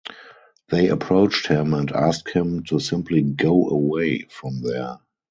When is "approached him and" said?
0.89-1.91